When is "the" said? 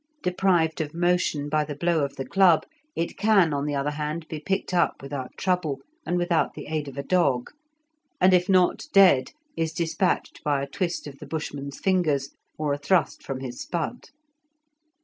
1.63-1.75, 2.15-2.25, 3.67-3.75, 6.55-6.65, 11.19-11.27